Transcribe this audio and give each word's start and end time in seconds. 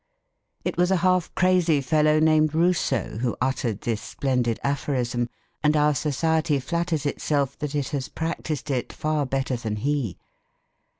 It 0.65 0.77
was 0.77 0.89
a 0.89 0.95
half 1.05 1.31
crazy 1.35 1.79
fellow 1.79 2.17
named 2.19 2.55
Rousseau 2.55 3.17
who 3.19 3.37
uttered 3.39 3.81
this 3.81 4.01
splendid 4.01 4.59
aphorism 4.63 5.29
and 5.63 5.77
our 5.77 5.93
society 5.93 6.59
flatters 6.59 7.05
itself 7.05 7.55
that 7.59 7.75
it 7.75 7.89
has 7.89 8.09
practised 8.09 8.71
it 8.71 8.91
far 8.91 9.27
better 9.27 9.55
than 9.57 9.75
he. 9.75 10.17